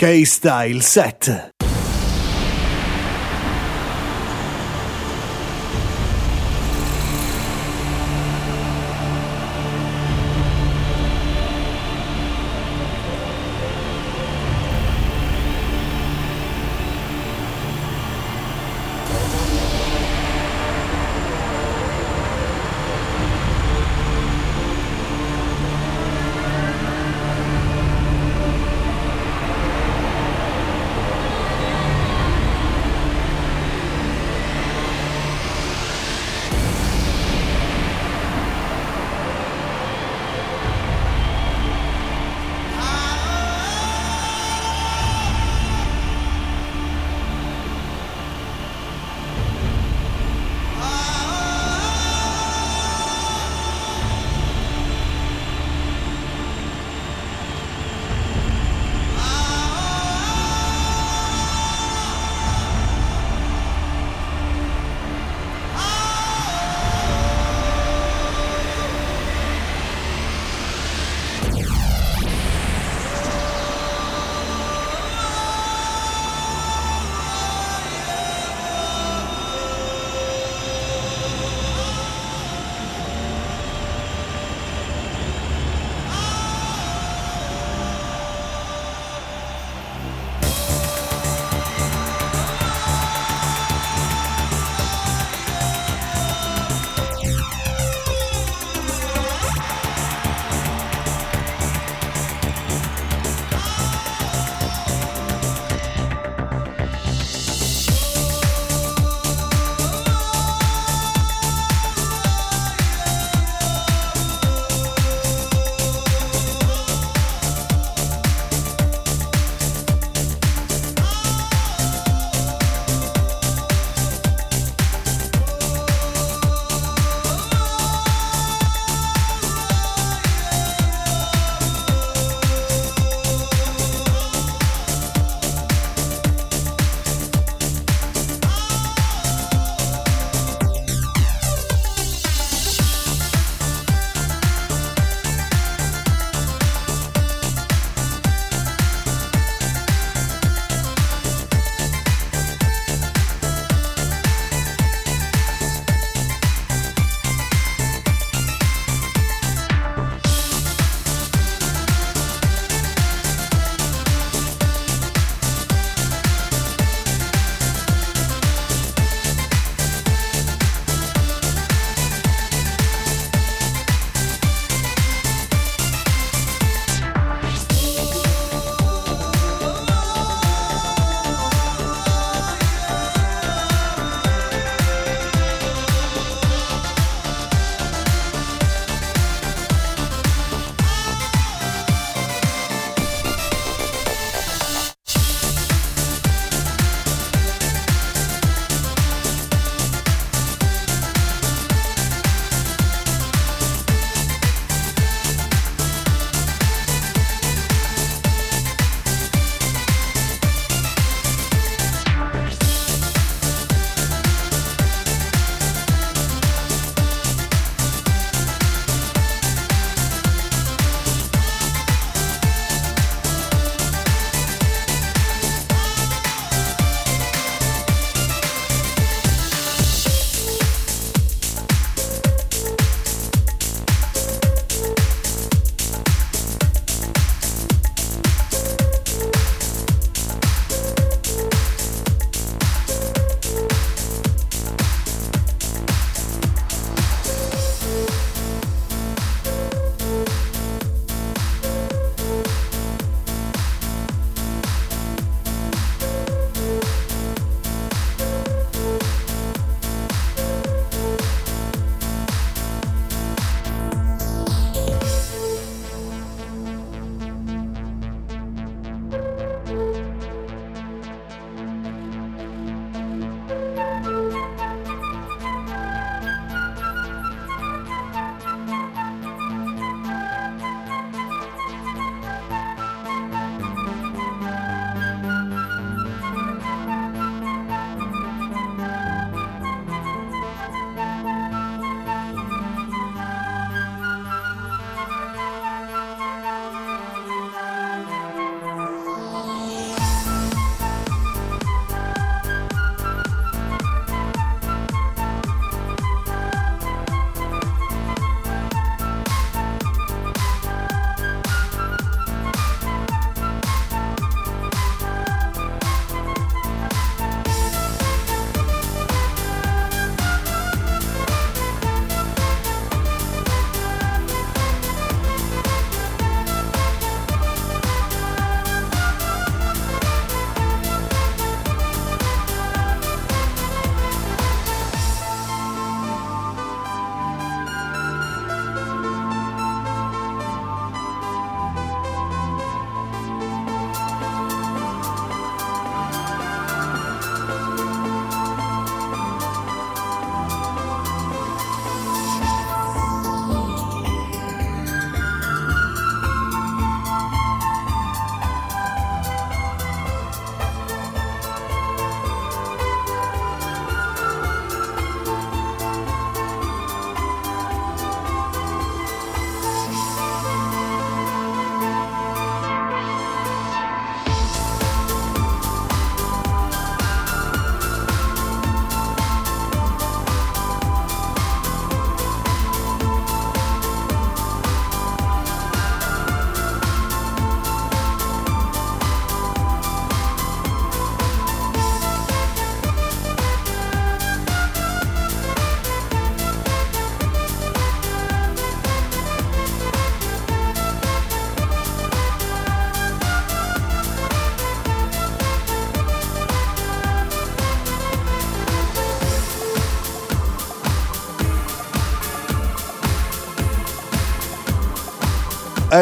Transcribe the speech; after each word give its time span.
K-Style 0.00 0.80
7. 0.80 1.59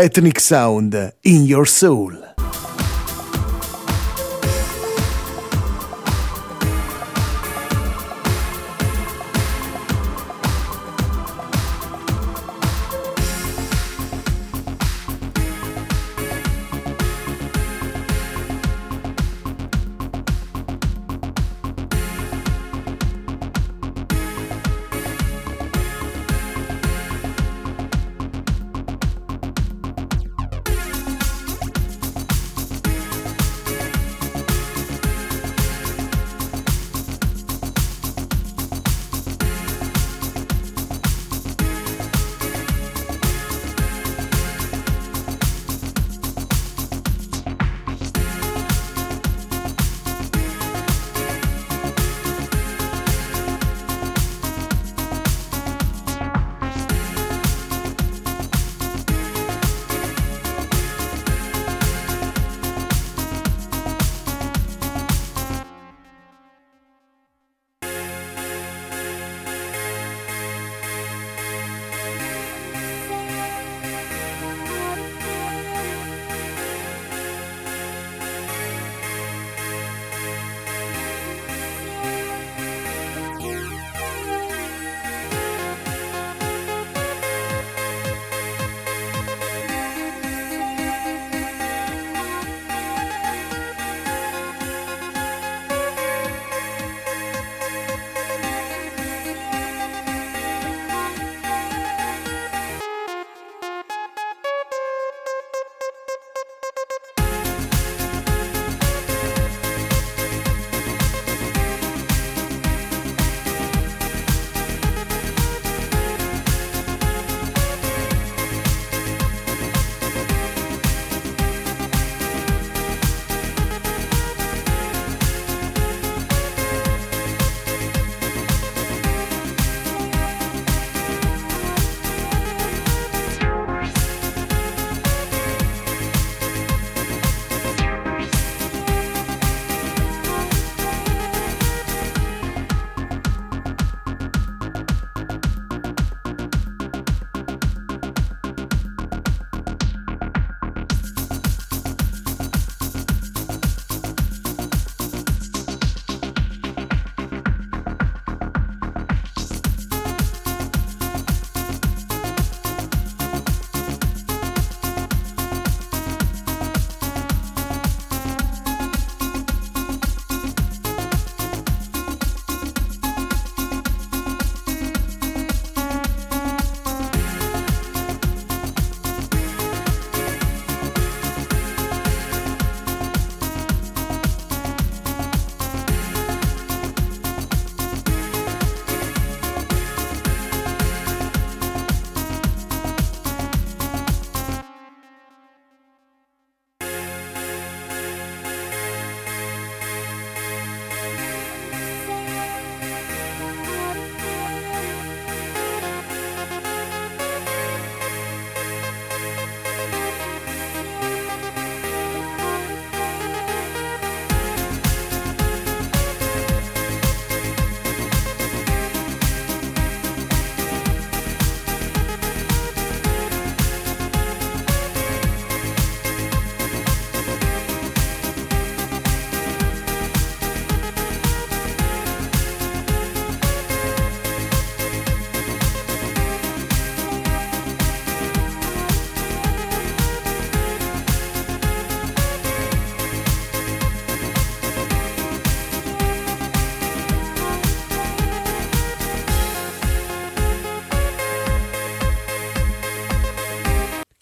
Ethnic 0.00 0.38
Sound 0.38 0.94
in 1.24 1.44
Your 1.44 1.66
Soul. 1.66 2.27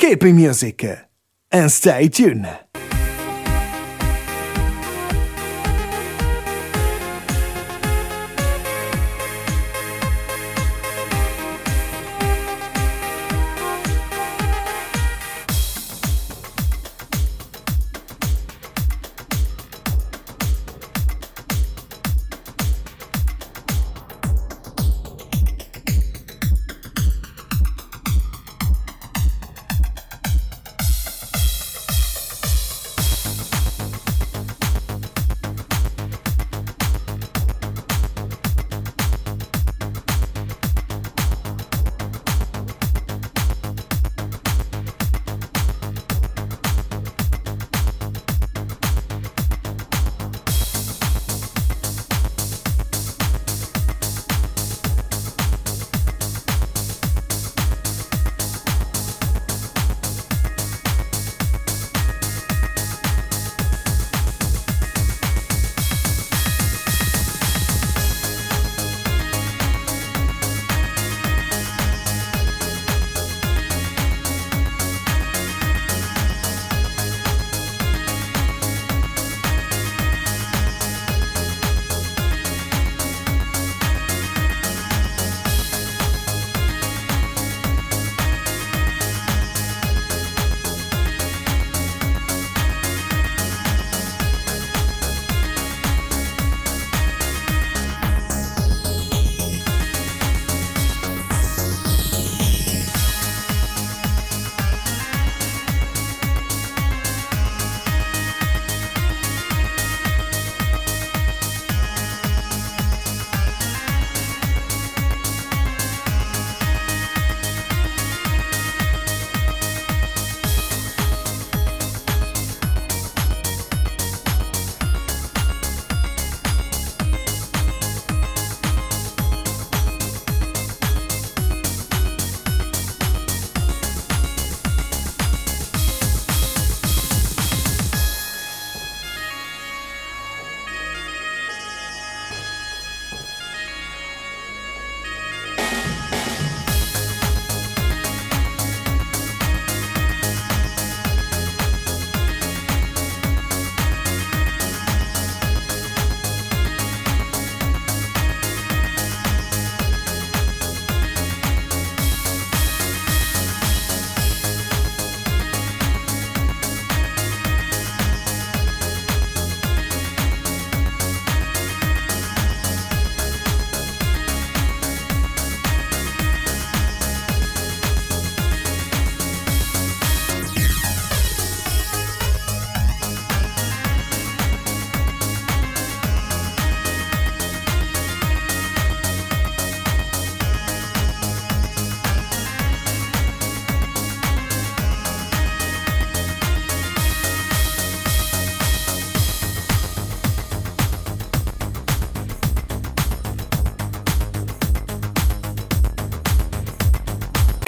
Keep 0.06 0.22
music 0.22 0.86
and 1.50 1.72
stay 1.72 2.06
tuned. 2.06 2.65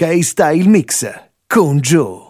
K-Style 0.00 0.68
Mix 0.68 1.04
con 1.48 1.80
Joe. 1.82 2.27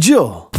就。 0.00 0.49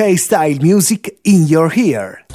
Joe. 0.00 0.06
K-Style 0.10 0.62
Music 0.62 1.20
in 1.24 1.46
Your 1.46 1.70
Ear. 1.74 2.29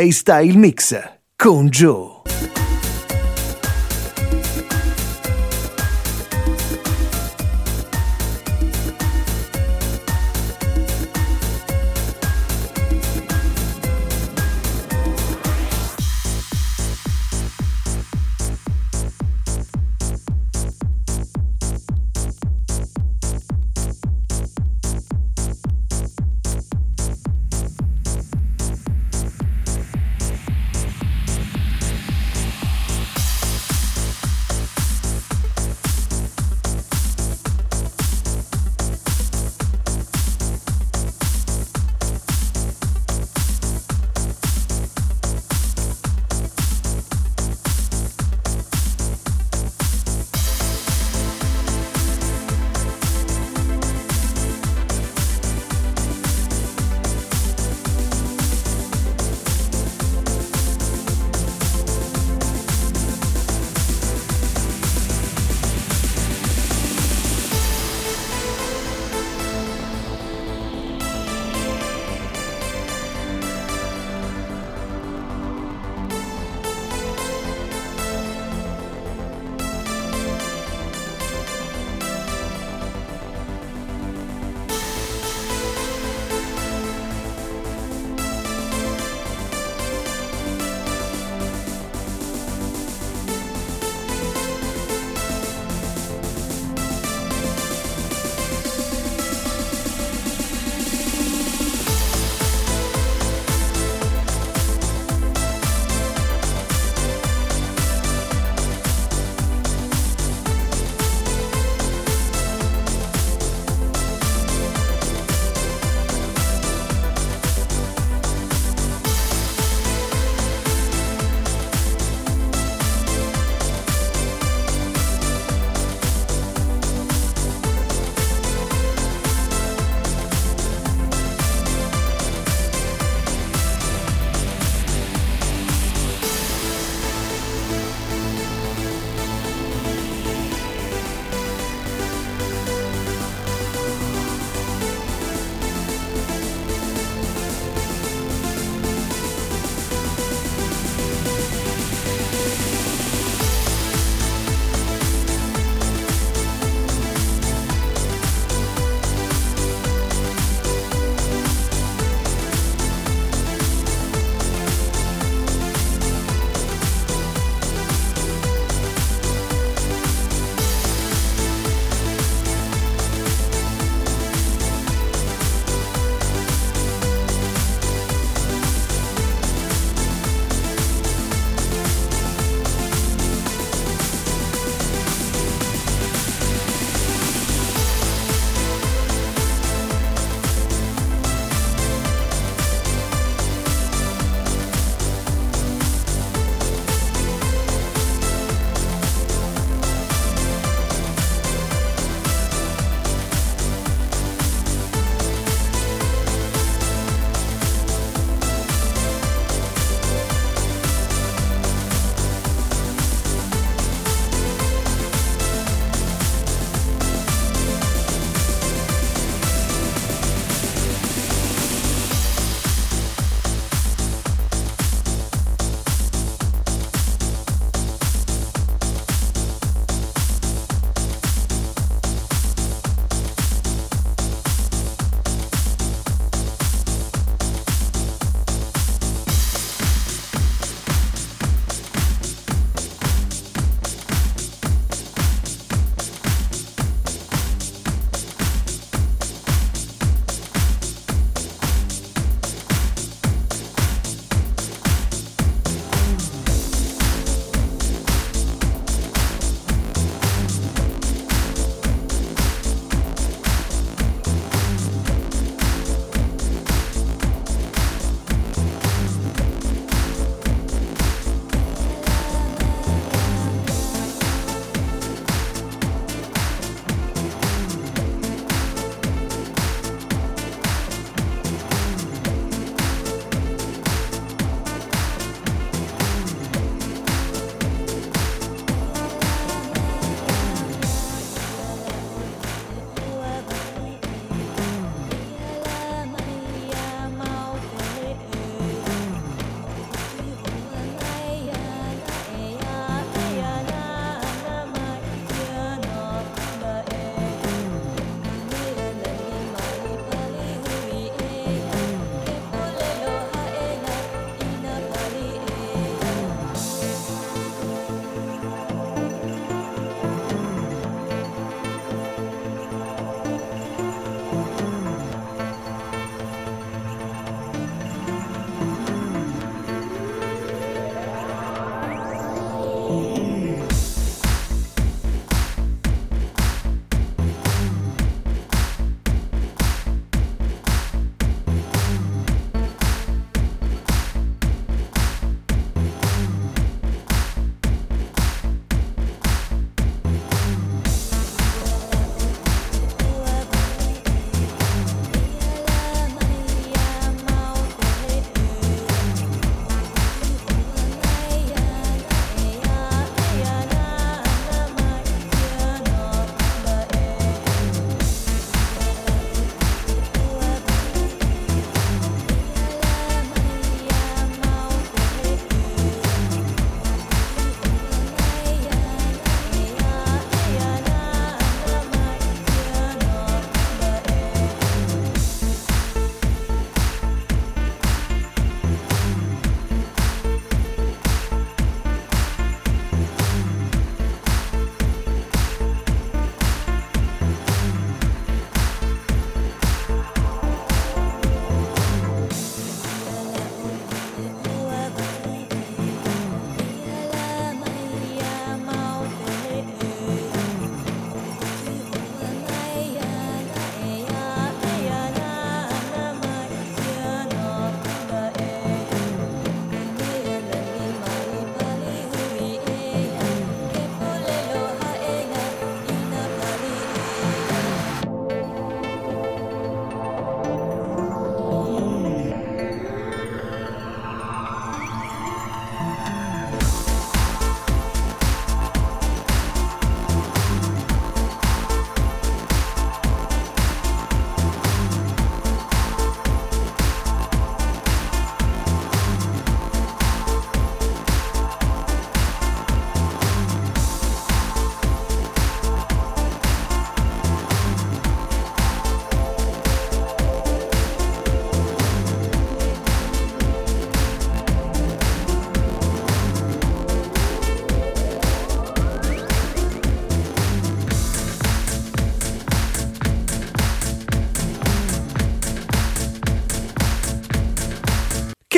UK 0.00 0.12
Style 0.12 0.56
Mix 0.56 0.94
con 1.36 1.68
Joe. 1.70 2.09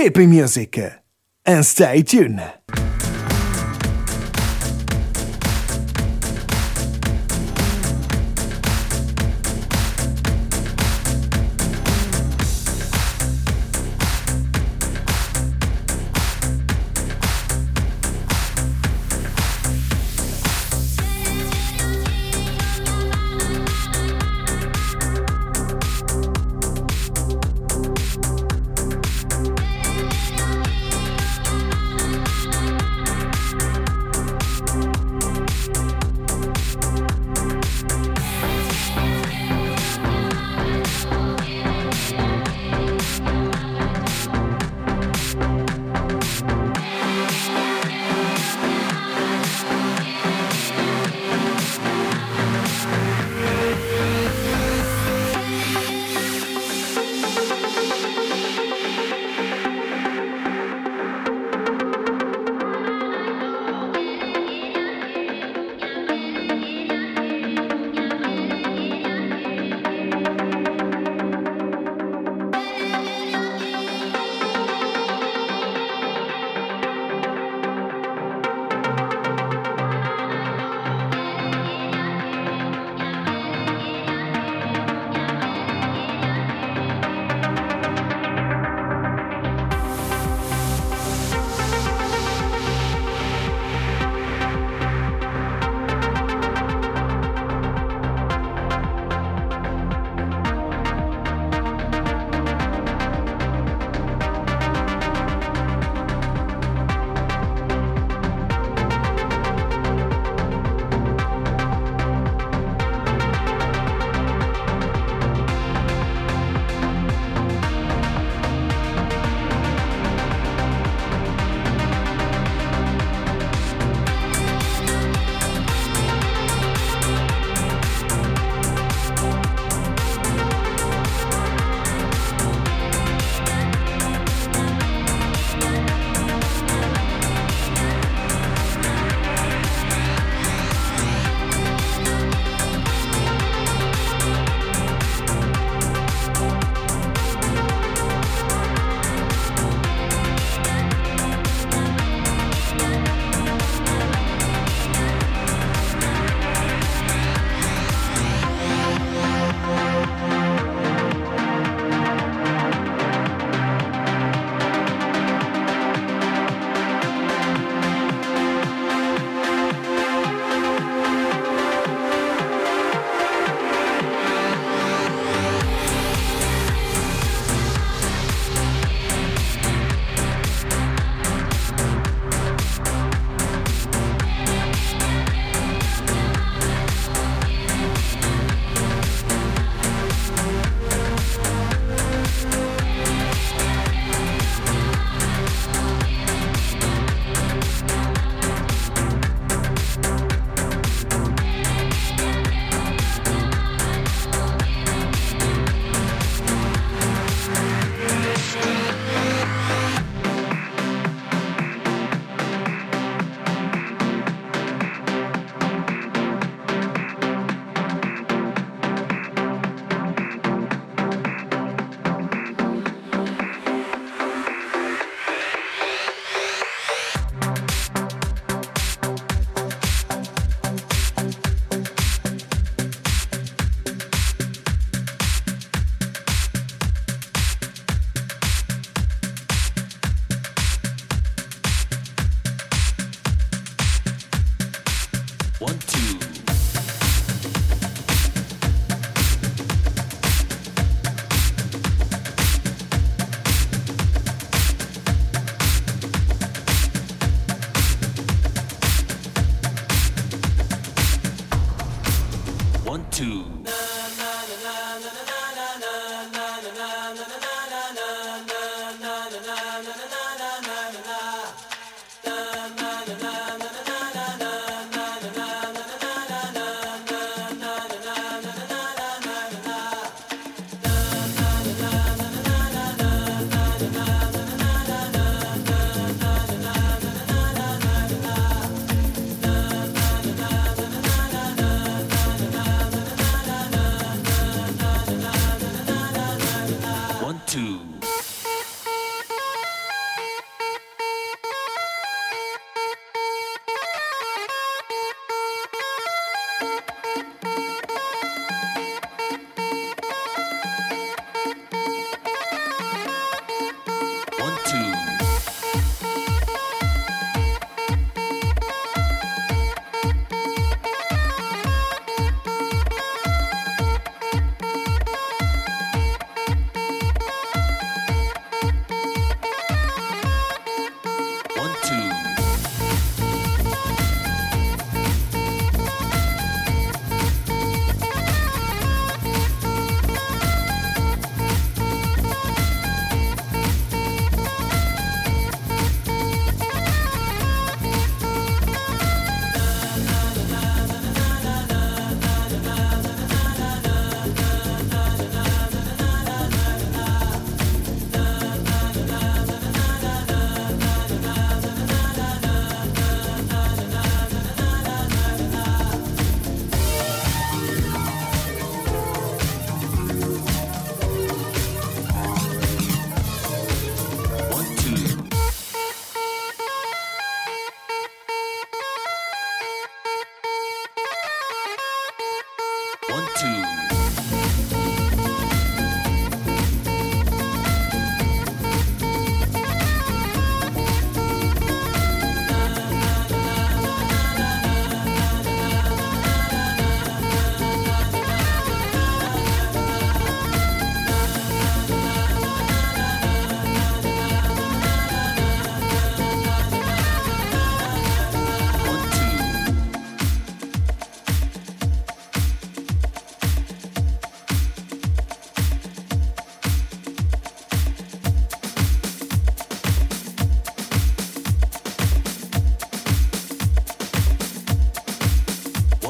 Keep 0.03 0.17
music 0.17 0.79
uh, 0.79 0.91
and 1.47 1.65
stay 1.65 2.03
tuned. 2.03 2.43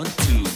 One, 0.02 0.10
two. 0.16 0.51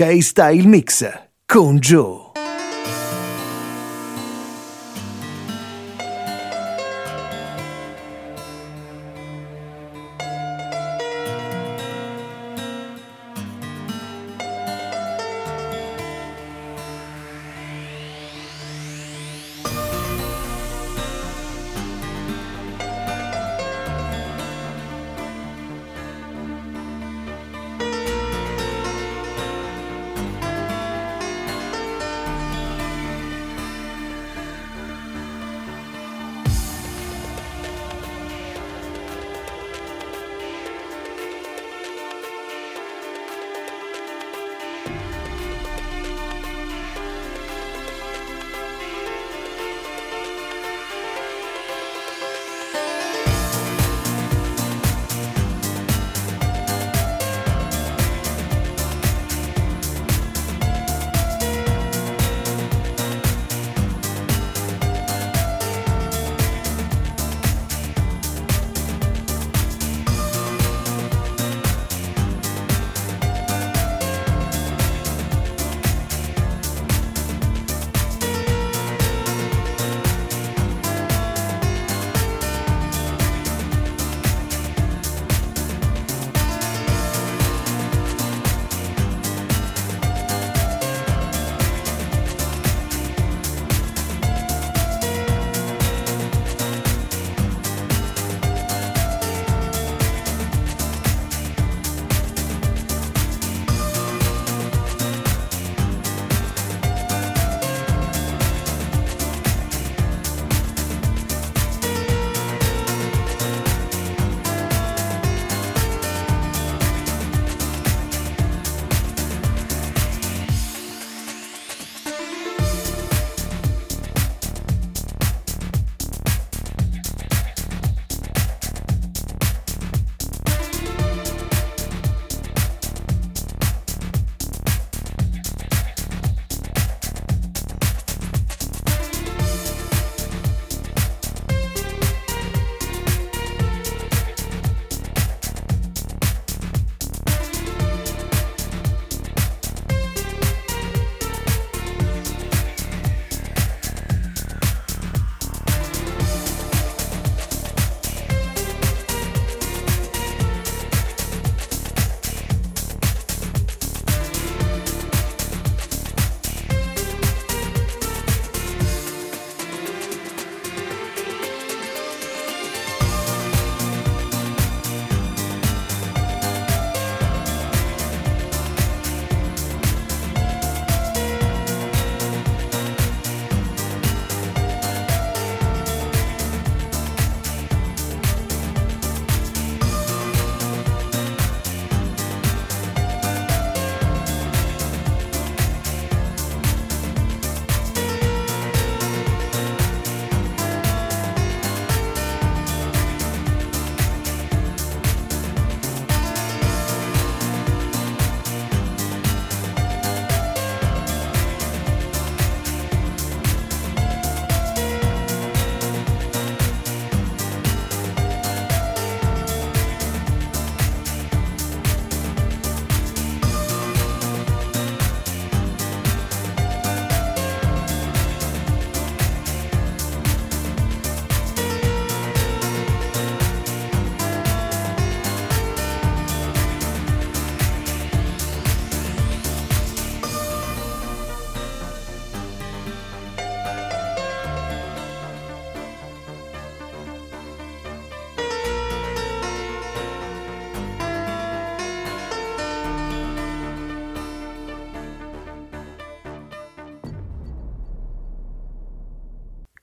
K-Style 0.00 0.66
Mix 0.66 1.04
con 1.46 1.78
Joe. 1.78 2.19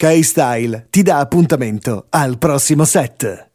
K-Style 0.08 0.88
ti 0.90 1.04
dà 1.04 1.18
appuntamento 1.18 2.06
al 2.12 2.38
prossimo 2.38 2.86
set. 2.86 3.46